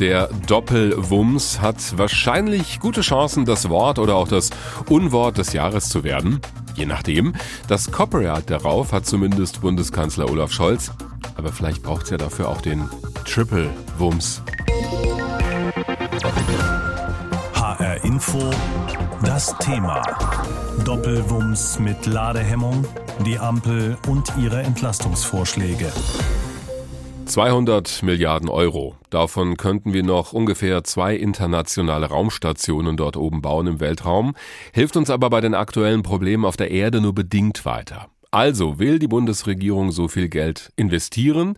Der 0.00 0.28
Doppelwumms 0.46 1.60
hat 1.60 1.98
wahrscheinlich 1.98 2.80
gute 2.80 3.02
Chancen, 3.02 3.44
das 3.44 3.68
Wort 3.68 3.98
oder 3.98 4.16
auch 4.16 4.28
das 4.28 4.48
Unwort 4.88 5.36
des 5.36 5.52
Jahres 5.52 5.90
zu 5.90 6.04
werden. 6.04 6.40
Je 6.74 6.86
nachdem. 6.86 7.34
Das 7.68 7.92
Copyright 7.92 8.48
darauf 8.48 8.92
hat 8.92 9.04
zumindest 9.04 9.60
Bundeskanzler 9.60 10.30
Olaf 10.30 10.52
Scholz. 10.52 10.90
Aber 11.36 11.52
vielleicht 11.52 11.82
braucht 11.82 12.04
es 12.04 12.10
ja 12.10 12.16
dafür 12.16 12.48
auch 12.48 12.62
den 12.62 12.88
Triple-Wumms. 13.26 14.40
HR 17.52 18.02
Info, 18.02 18.50
das 19.22 19.54
Thema. 19.58 20.00
Doppelwumms 20.86 21.78
mit 21.78 22.06
Ladehemmung, 22.06 22.86
die 23.26 23.38
Ampel 23.38 23.98
und 24.08 24.32
ihre 24.38 24.62
Entlastungsvorschläge. 24.62 25.92
200 27.30 28.02
Milliarden 28.02 28.48
Euro. 28.48 28.96
Davon 29.08 29.56
könnten 29.56 29.92
wir 29.92 30.02
noch 30.02 30.32
ungefähr 30.32 30.82
zwei 30.82 31.14
internationale 31.14 32.06
Raumstationen 32.06 32.96
dort 32.96 33.16
oben 33.16 33.40
bauen 33.40 33.68
im 33.68 33.78
Weltraum, 33.78 34.34
hilft 34.72 34.96
uns 34.96 35.10
aber 35.10 35.30
bei 35.30 35.40
den 35.40 35.54
aktuellen 35.54 36.02
Problemen 36.02 36.44
auf 36.44 36.56
der 36.56 36.72
Erde 36.72 37.00
nur 37.00 37.14
bedingt 37.14 37.64
weiter. 37.64 38.08
Also 38.32 38.80
will 38.80 38.98
die 38.98 39.06
Bundesregierung 39.06 39.92
so 39.92 40.08
viel 40.08 40.28
Geld 40.28 40.72
investieren, 40.74 41.56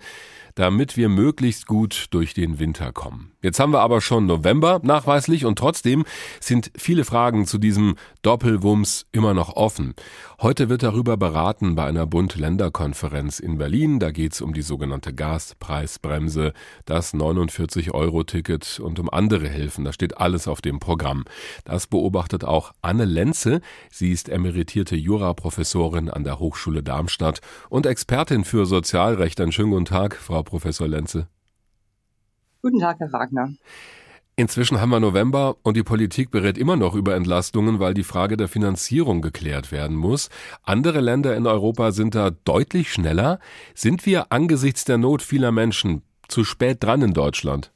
damit 0.54 0.96
wir 0.96 1.08
möglichst 1.08 1.66
gut 1.66 2.06
durch 2.10 2.34
den 2.34 2.58
Winter 2.58 2.92
kommen. 2.92 3.32
Jetzt 3.42 3.58
haben 3.58 3.72
wir 3.72 3.80
aber 3.80 4.00
schon 4.00 4.26
November 4.26 4.80
nachweislich 4.84 5.44
und 5.44 5.58
trotzdem 5.58 6.04
sind 6.38 6.70
viele 6.76 7.04
Fragen 7.04 7.46
zu 7.46 7.58
diesem 7.58 7.96
Doppelwumms 8.22 9.06
immer 9.10 9.34
noch 9.34 9.56
offen. 9.56 9.94
Heute 10.40 10.68
wird 10.68 10.82
darüber 10.82 11.16
beraten 11.16 11.74
bei 11.74 11.84
einer 11.84 12.06
Bund-Länder-Konferenz 12.06 13.40
in 13.40 13.58
Berlin. 13.58 13.98
Da 13.98 14.10
geht 14.10 14.34
es 14.34 14.40
um 14.40 14.54
die 14.54 14.62
sogenannte 14.62 15.12
Gaspreisbremse, 15.14 16.52
das 16.84 17.14
49-Euro-Ticket 17.14 18.80
und 18.80 18.98
um 19.00 19.10
andere 19.10 19.48
Hilfen. 19.48 19.84
Da 19.84 19.92
steht 19.92 20.18
alles 20.18 20.46
auf 20.46 20.60
dem 20.60 20.78
Programm. 20.78 21.24
Das 21.64 21.86
beobachtet 21.86 22.44
auch 22.44 22.72
Anne 22.80 23.04
Lenze. 23.04 23.60
Sie 23.90 24.12
ist 24.12 24.28
emeritierte 24.28 24.96
Juraprofessorin 24.96 26.08
an 26.08 26.24
der 26.24 26.38
Hochschule 26.38 26.82
Darmstadt 26.82 27.40
und 27.68 27.86
Expertin 27.86 28.44
für 28.44 28.66
Sozialrecht. 28.66 29.40
Einen 29.40 29.52
schönen 29.52 29.70
guten 29.70 29.84
Tag, 29.84 30.16
Frau 30.16 30.41
Professor 30.42 30.88
Lenze. 30.88 31.28
Guten 32.62 32.78
Tag, 32.78 32.98
Herr 33.00 33.12
Wagner. 33.12 33.52
Inzwischen 34.34 34.80
haben 34.80 34.90
wir 34.90 35.00
November 35.00 35.56
und 35.62 35.76
die 35.76 35.82
Politik 35.82 36.30
berät 36.30 36.56
immer 36.56 36.76
noch 36.76 36.94
über 36.94 37.14
Entlastungen, 37.14 37.80
weil 37.80 37.92
die 37.92 38.02
Frage 38.02 38.38
der 38.38 38.48
Finanzierung 38.48 39.20
geklärt 39.20 39.70
werden 39.72 39.96
muss. 39.96 40.30
Andere 40.62 41.00
Länder 41.00 41.36
in 41.36 41.46
Europa 41.46 41.92
sind 41.92 42.14
da 42.14 42.30
deutlich 42.30 42.92
schneller. 42.92 43.40
Sind 43.74 44.06
wir 44.06 44.32
angesichts 44.32 44.84
der 44.84 44.96
Not 44.96 45.20
vieler 45.20 45.52
Menschen 45.52 46.02
zu 46.28 46.44
spät 46.44 46.82
dran 46.82 47.02
in 47.02 47.12
Deutschland? 47.12 47.72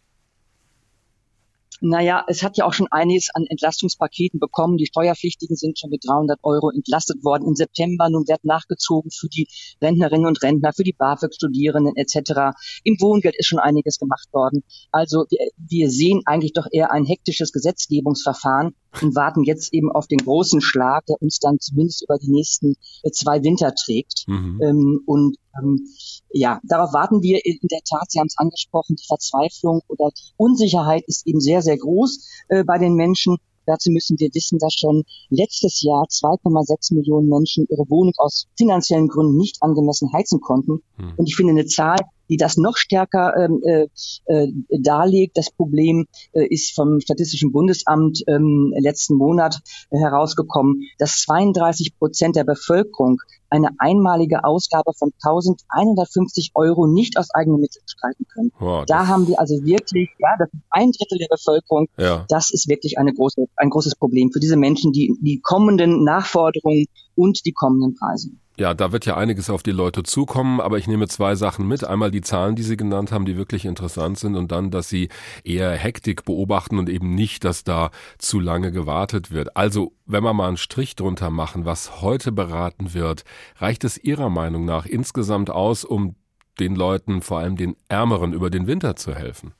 Naja, 1.81 2.25
es 2.27 2.43
hat 2.43 2.57
ja 2.57 2.65
auch 2.65 2.73
schon 2.73 2.89
einiges 2.91 3.29
an 3.35 3.45
Entlastungspaketen 3.49 4.41
bekommen. 4.41 4.79
Die 4.79 4.87
Steuerpflichtigen 4.87 5.57
sind 5.57 5.79
schon 5.79 5.91
mit 5.91 6.05
300 6.07 6.39
Euro 6.43 6.71
entlastet 6.71 7.23
worden 7.23 7.47
im 7.47 7.55
September. 7.55 8.09
Nun 8.09 8.27
wird 8.27 8.45
nachgezogen 8.45 9.11
für 9.11 9.29
die 9.29 9.47
Rentnerinnen 9.83 10.27
und 10.27 10.43
Rentner, 10.43 10.73
für 10.73 10.85
die 10.85 10.95
BAföG-Studierenden 10.95 11.97
etc. 11.97 12.57
Im 12.83 12.97
Wohngeld 13.01 13.37
ist 13.37 13.47
schon 13.47 13.59
einiges 13.59 13.99
gemacht 13.99 14.29
worden. 14.33 14.63
Also 14.91 15.27
wir, 15.29 15.51
wir 15.57 15.91
sehen 15.91 16.23
eigentlich 16.25 16.55
doch 16.55 16.67
eher 16.71 16.93
ein 16.93 17.05
hektisches 17.05 17.53
Gesetzgebungsverfahren 17.53 18.75
und 19.03 19.15
warten 19.15 19.45
jetzt 19.45 19.73
eben 19.73 19.91
auf 19.91 20.07
den 20.07 20.19
großen 20.19 20.61
Schlag, 20.61 21.05
der 21.07 21.21
uns 21.21 21.39
dann 21.39 21.59
zumindest 21.61 22.03
über 22.03 22.19
die 22.19 22.31
nächsten 22.31 22.75
äh, 23.03 23.11
zwei 23.11 23.43
Winter 23.43 23.75
trägt. 23.75 24.25
Mhm. 24.27 24.61
Ähm, 24.63 25.01
und 25.07 25.37
ähm, 25.59 25.87
ja, 26.31 26.61
darauf 26.65 26.93
warten 26.93 27.23
wir 27.23 27.45
in 27.45 27.59
der 27.63 27.81
Tat. 27.89 28.11
Sie 28.11 28.19
haben 28.19 28.29
es 28.29 28.39
angesprochen, 28.39 28.97
die 28.97 29.07
Verzweiflung 29.07 29.83
oder 29.89 30.11
die 30.11 30.33
Unsicherheit 30.37 31.05
ist 31.07 31.27
eben 31.27 31.41
sehr, 31.41 31.63
sehr 31.63 31.79
groß 31.79 32.29
äh, 32.49 32.65
bei 32.65 32.79
den 32.79 32.95
Menschen. 32.95 33.37
Dazu 33.67 33.91
müssen 33.91 34.19
wir 34.21 34.31
wissen, 34.33 34.59
dass 34.59 34.75
schon 34.75 35.03
letztes 35.29 35.83
Jahr 35.83 36.05
2,6 36.05 36.95
Millionen 36.95 37.29
Menschen 37.29 37.67
ihre 37.69 37.91
Wohnung 37.91 38.13
aus 38.17 38.47
finanziellen 38.57 39.09
Gründen 39.09 39.37
nicht 39.37 39.61
angemessen 39.61 40.13
heizen 40.13 40.41
konnten. 40.41 40.83
Hm. 40.97 41.15
Und 41.17 41.27
ich 41.27 41.35
finde 41.35 41.53
eine 41.53 41.67
Zahl, 41.67 41.99
die 42.29 42.37
das 42.37 42.57
noch 42.57 42.77
stärker 42.77 43.35
ähm, 43.37 43.61
äh, 43.65 43.87
äh, 44.27 44.53
darlegt. 44.71 45.37
Das 45.37 45.51
Problem 45.51 46.07
äh, 46.33 46.47
ist 46.47 46.75
vom 46.75 47.01
Statistischen 47.01 47.53
Bundesamt 47.53 48.23
ähm, 48.27 48.73
letzten 48.79 49.17
Monat 49.17 49.61
äh, 49.91 49.99
herausgekommen, 49.99 50.83
dass 50.99 51.21
32 51.23 51.99
Prozent 51.99 52.37
der 52.37 52.45
Bevölkerung 52.45 53.21
eine 53.49 53.69
einmalige 53.79 54.45
Ausgabe 54.45 54.93
von 54.99 55.13
1150 55.23 56.51
Euro 56.55 56.87
nicht 56.87 57.17
aus 57.17 57.31
eigenen 57.33 57.61
Mitteln 57.61 57.85
streiten 57.87 58.27
können. 58.33 58.53
Wow, 58.59 58.85
da 58.87 59.07
haben 59.07 59.29
wir 59.29 59.39
also 59.39 59.55
wirklich, 59.65 60.11
ja, 60.19 60.31
das 60.39 60.49
ist 60.53 60.61
ein 60.71 60.91
Drittel 60.91 61.19
der 61.19 61.29
Bevölkerung. 61.31 61.87
Ja. 61.97 62.25
Das 62.29 62.51
ist 62.51 62.69
wirklich 62.69 62.99
eine 62.99 63.13
große, 63.13 63.47
ein 63.57 63.71
großes 63.71 63.95
Problem 63.97 64.33
für 64.33 64.41
diese 64.41 64.57
Menschen, 64.57 64.93
die 64.93 65.17
die 65.21 65.41
kommenden 65.41 66.03
Nachforderungen 66.05 66.87
und 67.17 67.45
die 67.45 67.53
kommenden 67.53 67.95
Preise. 67.95 68.31
Ja, 68.59 68.73
da 68.73 68.91
wird 68.91 69.05
ja 69.05 69.19
einiges 69.19 69.51
auf 69.51 69.63
die 69.63 69.71
Leute 69.73 70.03
zukommen, 70.03 70.61
aber 70.61 70.79
ich 70.79 70.87
nehme 70.87 71.09
zwei 71.09 71.35
Sachen 71.35 71.69
mit. 71.69 71.85
Einmal 71.85 72.11
die 72.11 72.23
Zahlen, 72.23 72.57
die 72.57 72.63
Sie 72.63 72.79
genannt 72.79 73.13
haben, 73.13 73.27
die 73.27 73.37
wirklich 73.37 73.67
interessant 73.67 74.19
sind 74.19 74.35
und 74.35 74.51
dann, 74.51 74.71
dass 74.71 74.89
Sie 74.89 75.11
eher 75.45 75.73
Hektik 75.73 76.25
beobachten 76.25 76.79
und 76.79 76.89
eben 76.89 77.15
nicht, 77.15 77.45
dass 77.45 77.65
da 77.65 77.91
zu 78.17 78.41
lange 78.41 78.73
gewartet 78.73 79.31
wird. 79.31 79.59
Also, 79.59 79.93
wenn 80.07 80.25
wir 80.25 80.33
mal 80.33 80.49
einen 80.49 80.57
Strich 80.57 80.97
drunter 80.97 81.29
machen, 81.29 81.67
was 81.67 82.01
heute 82.01 82.33
beraten 82.33 82.95
wird, 82.95 83.25
reicht 83.59 83.85
es 83.85 83.99
Ihrer 84.03 84.31
Meinung 84.31 84.65
nach 84.65 84.87
insgesamt 84.87 85.51
aus, 85.51 85.85
um 85.85 86.15
den 86.59 86.75
Leuten, 86.75 87.21
vor 87.21 87.41
allem 87.41 87.57
den 87.57 87.77
Ärmeren, 87.89 88.33
über 88.33 88.49
den 88.49 88.67
Winter 88.67 88.97
zu 88.97 89.15
helfen? 89.15 89.53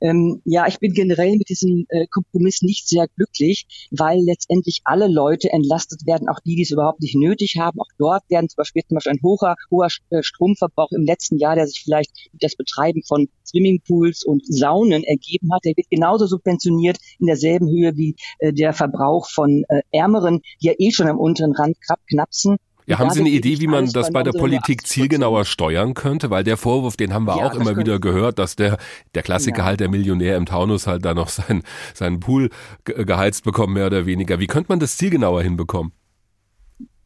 Ähm, 0.00 0.42
ja, 0.44 0.66
ich 0.66 0.78
bin 0.78 0.92
generell 0.92 1.36
mit 1.36 1.48
diesem 1.48 1.86
äh, 1.88 2.06
Kompromiss 2.08 2.62
nicht 2.62 2.88
sehr 2.88 3.06
glücklich, 3.16 3.66
weil 3.90 4.20
letztendlich 4.20 4.80
alle 4.84 5.08
Leute 5.08 5.50
entlastet 5.52 6.06
werden, 6.06 6.28
auch 6.28 6.40
die, 6.40 6.56
die 6.56 6.62
es 6.62 6.70
überhaupt 6.70 7.00
nicht 7.00 7.16
nötig 7.16 7.56
haben. 7.58 7.80
Auch 7.80 7.90
dort 7.98 8.22
werden 8.28 8.48
zum 8.48 8.56
Beispiel, 8.56 8.82
zum 8.88 8.96
Beispiel 8.96 9.12
ein 9.12 9.22
hoher, 9.22 9.54
hoher 9.70 9.88
äh, 10.10 10.22
Stromverbrauch 10.22 10.90
im 10.92 11.04
letzten 11.04 11.38
Jahr, 11.38 11.54
der 11.54 11.66
sich 11.66 11.82
vielleicht 11.82 12.10
durch 12.32 12.40
das 12.40 12.56
Betreiben 12.56 13.02
von 13.06 13.28
Swimmingpools 13.46 14.24
und 14.24 14.42
Saunen 14.46 15.04
ergeben 15.04 15.52
hat, 15.52 15.64
der 15.64 15.76
wird 15.76 15.88
genauso 15.90 16.26
subventioniert 16.26 16.98
in 17.18 17.26
derselben 17.26 17.68
Höhe 17.68 17.96
wie 17.96 18.16
äh, 18.38 18.52
der 18.52 18.72
Verbrauch 18.72 19.28
von 19.28 19.64
äh, 19.68 19.82
Ärmeren, 19.92 20.40
die 20.60 20.66
ja 20.66 20.72
eh 20.78 20.90
schon 20.90 21.08
am 21.08 21.18
unteren 21.18 21.54
Rand 21.54 21.76
knapsen. 22.08 22.56
Ja, 22.86 22.98
haben 23.00 23.10
Sie 23.10 23.20
eine 23.20 23.30
Idee, 23.30 23.58
wie 23.60 23.66
man 23.66 23.90
das 23.90 24.12
bei 24.12 24.22
der 24.22 24.30
Politik 24.30 24.86
zielgenauer 24.86 25.44
steuern 25.44 25.94
könnte? 25.94 26.30
Weil 26.30 26.44
der 26.44 26.56
Vorwurf, 26.56 26.96
den 26.96 27.12
haben 27.12 27.26
wir 27.26 27.36
ja, 27.36 27.46
auch 27.46 27.54
immer 27.54 27.76
wieder 27.76 27.98
gehört, 27.98 28.38
dass 28.38 28.54
der, 28.54 28.78
der 29.14 29.24
Klassiker 29.24 29.58
ja. 29.58 29.64
halt, 29.64 29.80
der 29.80 29.88
Millionär 29.88 30.36
im 30.36 30.46
Taunus 30.46 30.86
halt 30.86 31.04
da 31.04 31.12
noch 31.12 31.28
sein, 31.28 31.64
seinen 31.94 32.20
Pool 32.20 32.50
geheizt 32.84 33.42
bekommt, 33.42 33.74
mehr 33.74 33.86
oder 33.86 34.06
weniger. 34.06 34.38
Wie 34.38 34.46
könnte 34.46 34.70
man 34.70 34.78
das 34.78 34.96
zielgenauer 34.96 35.42
hinbekommen? 35.42 35.92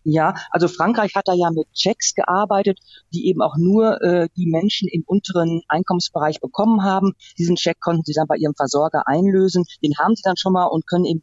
Ja, 0.05 0.35
also 0.51 0.67
Frankreich 0.67 1.15
hat 1.15 1.29
da 1.29 1.35
ja 1.35 1.51
mit 1.51 1.71
Checks 1.75 2.15
gearbeitet, 2.15 2.79
die 3.13 3.29
eben 3.29 3.43
auch 3.43 3.57
nur 3.59 4.01
äh, 4.03 4.29
die 4.35 4.47
Menschen 4.47 4.89
im 4.89 5.03
unteren 5.07 5.63
Einkommensbereich 5.69 6.41
bekommen 6.41 6.83
haben. 6.83 7.13
Diesen 7.39 7.57
Check 7.57 7.81
konnten 7.81 8.03
sie 8.05 8.15
dann 8.15 8.27
bei 8.27 8.37
ihrem 8.37 8.55
Versorger 8.55 9.07
einlösen. 9.07 9.65
Den 9.83 9.93
haben 9.99 10.17
sie 10.17 10.23
dann 10.25 10.39
schon 10.39 10.55
mal 10.55 10.67
und 10.67 10.87
können 10.87 11.05
eben 11.05 11.23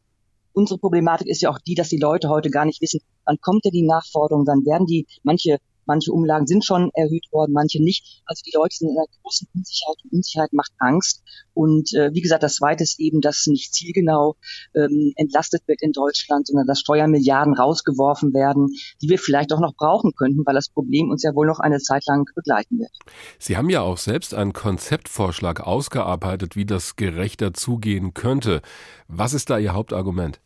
unsere 0.57 0.79
Problematik 0.79 1.27
ist 1.27 1.41
ja 1.41 1.51
auch 1.51 1.59
die, 1.59 1.75
dass 1.75 1.89
die 1.89 1.99
Leute 1.99 2.29
heute 2.29 2.49
gar 2.49 2.65
nicht 2.65 2.81
wissen, 2.81 2.99
wann 3.25 3.37
kommt 3.39 3.63
denn 3.63 3.71
die 3.71 3.85
Nachforderung, 3.85 4.43
dann 4.43 4.65
werden 4.65 4.87
die, 4.87 5.05
manche 5.23 5.59
Manche 5.87 6.11
Umlagen 6.11 6.45
sind 6.45 6.65
schon 6.65 6.91
erhöht 6.93 7.27
worden, 7.31 7.53
manche 7.53 7.81
nicht. 7.81 8.21
Also 8.25 8.41
die 8.45 8.51
Leute 8.53 8.75
sind 8.75 8.89
in 8.89 8.97
einer 8.97 9.07
großen 9.21 9.47
Unsicherheit 9.55 9.95
und 10.03 10.13
Unsicherheit 10.13 10.53
macht 10.53 10.71
Angst. 10.79 11.23
Und 11.53 11.93
äh, 11.93 12.13
wie 12.13 12.21
gesagt, 12.21 12.43
das 12.43 12.55
Zweite 12.55 12.83
ist 12.83 12.99
eben, 12.99 13.21
dass 13.21 13.47
nicht 13.47 13.73
zielgenau 13.73 14.35
ähm, 14.75 15.13
entlastet 15.15 15.63
wird 15.67 15.81
in 15.81 15.93
Deutschland, 15.93 16.45
sondern 16.47 16.67
dass 16.67 16.81
Steuermilliarden 16.81 17.53
rausgeworfen 17.53 18.33
werden, 18.33 18.67
die 19.01 19.09
wir 19.09 19.17
vielleicht 19.17 19.53
auch 19.53 19.61
noch 19.61 19.75
brauchen 19.75 20.11
könnten, 20.13 20.45
weil 20.45 20.55
das 20.55 20.69
Problem 20.69 21.09
uns 21.09 21.23
ja 21.23 21.33
wohl 21.33 21.47
noch 21.47 21.59
eine 21.59 21.79
Zeit 21.79 22.03
lang 22.05 22.29
begleiten 22.35 22.79
wird. 22.79 22.91
Sie 23.39 23.55
haben 23.55 23.69
ja 23.69 23.81
auch 23.81 23.97
selbst 23.97 24.33
einen 24.33 24.51
Konzeptvorschlag 24.51 25.61
ausgearbeitet, 25.61 26.57
wie 26.57 26.65
das 26.65 26.97
gerechter 26.97 27.53
zugehen 27.53 28.13
könnte. 28.13 28.61
Was 29.07 29.33
ist 29.33 29.49
da 29.49 29.57
Ihr 29.57 29.73
Hauptargument? 29.73 30.41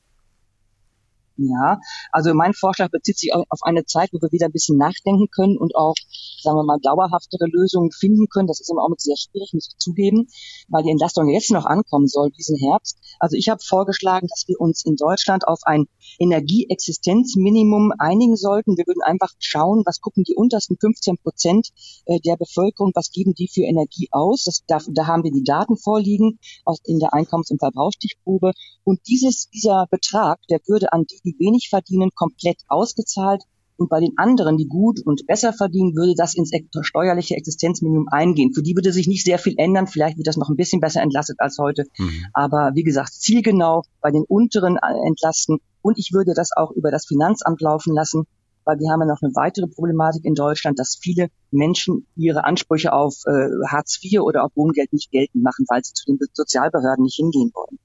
Ja, 1.42 1.80
also 2.12 2.34
mein 2.34 2.54
Vorschlag 2.54 2.92
bezieht 2.92 3.18
sich 3.18 3.34
auf 3.34 3.60
eine 3.64 3.86
Zeit, 3.86 4.10
wo 4.12 4.22
wir 4.22 4.32
wieder 4.32 4.46
ein 4.46 4.52
bisschen 4.52 4.78
nachdenken 4.78 5.28
können 5.32 5.58
und 5.58 5.76
auch, 5.76 5.96
sagen 6.42 6.58
wir 6.58 6.64
mal, 6.64 6.78
dauerhaftere 6.82 7.46
Lösungen 7.48 7.92
finden 7.92 8.28
können. 8.28 8.48
Das 8.48 8.60
ist 8.60 8.70
im 8.70 8.78
Augenblick 8.78 9.02
sehr 9.02 9.18
schwierig, 9.18 9.54
muss 9.54 9.70
ich 9.72 9.78
zugeben, 9.78 10.28
weil 10.68 10.84
die 10.84 10.92
Entlastung 10.92 11.30
jetzt 11.30 11.52
noch 11.52 11.66
ankommen 11.66 12.08
soll, 12.08 12.30
diesen 12.32 12.58
Herbst. 12.58 12.98
Also 13.20 13.36
ich 13.38 13.50
habe 13.50 13.62
vorgeschlagen, 13.64 14.28
dass 14.28 14.48
wir 14.48 14.60
uns 14.60 14.86
in 14.86 14.96
Deutschland 14.96 15.48
auf 15.48 15.60
ein 15.64 15.86
Energieexistenzminimum 16.20 17.94
einigen 17.98 18.36
sollten. 18.36 18.78
Wir 18.78 18.86
würden 18.86 19.02
einfach 19.02 19.32
schauen, 19.40 19.84
was 19.86 20.02
gucken 20.02 20.24
die 20.24 20.36
untersten 20.36 20.78
15 20.80 21.18
Prozent 21.18 21.70
äh, 22.06 22.20
der 22.20 22.38
Bevölkerung, 22.38 22.92
was 22.94 23.12
geben 23.12 23.34
die 23.34 23.48
für 23.48 23.64
Energie 23.64 24.10
aus. 24.12 24.44
Das, 24.44 24.64
da, 24.68 24.80
da 24.92 25.08
haben 25.08 25.24
wir 25.24 25.32
die 25.32 25.44
Daten 25.44 25.78
vorliegen 25.78 26.40
aus, 26.66 26.80
in 26.86 27.00
der 27.00 27.14
Einkommens- 27.14 27.52
und 27.52 27.60
Verbrauchsstichprobe. 27.60 28.52
Und 28.84 29.00
dieses, 29.08 29.50
dieser 29.50 29.88
Betrag, 29.90 30.40
der 30.50 30.60
würde 30.68 30.92
an 30.94 31.06
die, 31.06 31.20
die 31.24 31.31
wenig 31.40 31.70
verdienen, 31.70 32.12
komplett 32.16 32.58
ausgezahlt 32.68 33.44
Und 33.78 33.90
bei 33.90 34.00
den 34.00 34.14
anderen, 34.18 34.58
die 34.58 34.68
gut 34.68 35.00
und 35.04 35.26
besser 35.26 35.54
verdienen, 35.54 35.96
würde 35.96 36.14
das 36.16 36.36
ins 36.36 36.52
steuerliche 36.82 37.36
Existenzminimum 37.36 38.08
eingehen. 38.12 38.54
Für 38.54 38.62
die 38.62 38.76
würde 38.76 38.94
sich 38.94 39.08
nicht 39.08 39.26
sehr 39.26 39.40
viel 39.40 39.56
ändern. 39.58 39.88
Vielleicht 39.88 40.18
wird 40.18 40.28
das 40.28 40.38
noch 40.38 40.50
ein 40.50 40.56
bisschen 40.56 40.82
besser 40.82 41.02
entlastet 41.02 41.38
als 41.40 41.58
heute. 41.58 41.86
Mhm. 41.98 42.26
Aber 42.34 42.72
wie 42.76 42.84
gesagt, 42.84 43.14
zielgenau 43.14 43.82
bei 44.00 44.12
den 44.12 44.24
unteren 44.24 44.78
äh, 44.78 45.08
entlasten. 45.08 45.58
Und 45.82 45.98
ich 45.98 46.12
würde 46.14 46.34
das 46.36 46.52
auch 46.56 46.72
über 46.72 46.92
das 46.92 47.08
Finanzamt 47.08 47.60
laufen 47.60 47.96
lassen, 47.96 48.26
weil 48.66 48.78
wir 48.78 48.92
haben 48.92 49.02
ja 49.02 49.08
noch 49.08 49.22
eine 49.24 49.34
weitere 49.34 49.68
Problematik 49.68 50.26
in 50.26 50.36
Deutschland, 50.36 50.78
dass 50.78 51.00
viele 51.02 51.30
Menschen 51.50 52.06
ihre 52.16 52.44
Ansprüche 52.44 52.94
auf 52.94 53.16
äh, 53.26 53.50
Hartz 53.68 54.00
IV 54.04 54.22
oder 54.22 54.44
auf 54.44 54.52
Wohngeld 54.56 54.94
nicht 54.94 55.10
geltend 55.10 55.44
machen, 55.44 55.66
weil 55.68 55.84
sie 55.84 55.94
zu 55.94 56.06
den 56.06 56.20
Sozialbehörden 56.34 57.04
nicht 57.04 57.16
hingehen 57.16 57.52
wollen. 57.56 57.80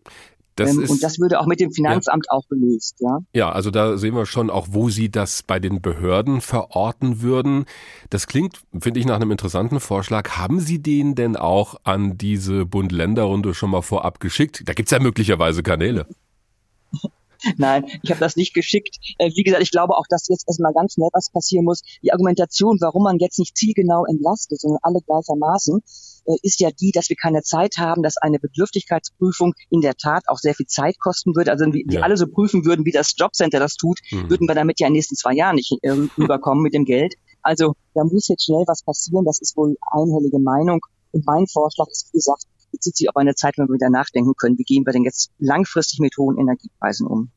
Das 0.56 0.74
ähm, 0.74 0.82
ist, 0.82 0.90
und 0.90 1.02
das 1.02 1.18
würde 1.18 1.38
auch 1.38 1.46
mit 1.46 1.60
dem 1.60 1.70
Finanzamt 1.70 2.26
ja. 2.30 2.36
auch 2.36 2.48
gelöst, 2.48 2.96
ja. 3.00 3.18
Ja, 3.34 3.52
also 3.52 3.70
da 3.70 3.98
sehen 3.98 4.14
wir 4.14 4.24
schon 4.24 4.50
auch, 4.50 4.68
wo 4.70 4.88
Sie 4.88 5.10
das 5.10 5.42
bei 5.42 5.60
den 5.60 5.82
Behörden 5.82 6.40
verorten 6.40 7.20
würden. 7.20 7.66
Das 8.08 8.26
klingt, 8.26 8.62
finde 8.78 8.98
ich, 8.98 9.06
nach 9.06 9.16
einem 9.16 9.30
interessanten 9.30 9.80
Vorschlag. 9.80 10.30
Haben 10.38 10.60
Sie 10.60 10.82
den 10.82 11.14
denn 11.14 11.36
auch 11.36 11.76
an 11.84 12.16
diese 12.16 12.64
Bund-Länder-Runde 12.64 13.52
schon 13.52 13.70
mal 13.70 13.82
vorab 13.82 14.18
geschickt? 14.18 14.62
Da 14.66 14.72
gibt's 14.72 14.92
ja 14.92 14.98
möglicherweise 14.98 15.62
Kanäle. 15.62 16.06
Nein, 17.58 17.84
ich 18.02 18.10
habe 18.10 18.20
das 18.20 18.36
nicht 18.36 18.54
geschickt. 18.54 18.96
Äh, 19.18 19.30
wie 19.34 19.42
gesagt, 19.42 19.62
ich 19.62 19.70
glaube 19.70 19.94
auch, 19.94 20.06
dass 20.08 20.28
jetzt 20.28 20.48
erstmal 20.48 20.72
ganz 20.72 20.94
schnell 20.94 21.10
was 21.12 21.30
passieren 21.30 21.66
muss. 21.66 21.82
Die 22.02 22.12
Argumentation, 22.12 22.78
warum 22.80 23.02
man 23.02 23.18
jetzt 23.18 23.38
nicht 23.38 23.56
zielgenau 23.56 24.06
entlastet, 24.06 24.60
sondern 24.60 24.78
alle 24.82 25.00
gleichermaßen, 25.04 25.82
ist 26.43 26.61
ja 26.61 26.70
die, 26.70 26.93
dass 26.93 27.08
wir 27.08 27.17
keine 27.17 27.43
Zeit 27.43 27.76
haben, 27.78 28.02
dass 28.02 28.17
eine 28.17 28.38
Bedürftigkeitsprüfung 28.38 29.55
in 29.70 29.81
der 29.81 29.94
Tat 29.96 30.25
auch 30.28 30.38
sehr 30.38 30.55
viel 30.55 30.67
Zeit 30.67 30.99
kosten 30.99 31.37
würde. 31.37 31.52
Also 31.52 31.64
wenn 31.64 31.73
wir 31.73 31.84
ja. 31.88 32.00
alle 32.02 32.17
so 32.17 32.26
prüfen 32.26 32.64
würden, 32.64 32.84
wie 32.84 32.93
das 32.93 33.14
Jobcenter 33.17 33.58
das 33.61 33.76
tut, 33.76 34.00
mhm. 34.11 34.31
würden 34.31 34.49
wir 34.49 34.55
damit 34.55 34.81
ja 34.81 34.87
in 34.87 34.93
den 34.93 34.99
nächsten 34.99 35.17
zwei 35.17 35.34
Jahren 35.34 35.56
nicht 35.56 35.73
äh, 35.82 35.90
rüberkommen 35.90 36.62
mit 36.62 36.75
dem 36.75 36.84
Geld. 36.84 37.14
Also 37.43 37.75
da 37.94 38.05
muss 38.05 38.28
jetzt 38.28 38.44
schnell 38.44 38.64
was 38.67 38.82
passieren. 38.82 39.25
Das 39.25 39.40
ist 39.40 39.56
wohl 39.56 39.76
einhellige 39.90 40.38
Meinung. 40.38 40.81
Und 41.12 41.25
mein 41.26 41.46
Vorschlag 41.46 41.87
ist, 41.88 42.08
wie 42.12 42.19
gesagt, 42.19 42.44
bezieht 42.73 42.96
sich 42.96 43.08
auf 43.08 43.17
eine 43.17 43.34
Zeit, 43.34 43.56
wenn 43.56 43.69
wir 43.69 43.75
wieder 43.75 43.90
nachdenken 43.90 44.34
können, 44.37 44.58
wie 44.58 44.64
gehen 44.64 44.84
wir 44.84 44.93
denn 44.93 45.05
jetzt 45.05 45.31
langfristig 45.38 46.00
mit 46.00 46.17
hohen 46.19 46.38
Energiepreisen 46.38 47.06
um. 47.06 47.31